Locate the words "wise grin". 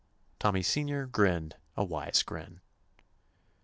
1.85-2.59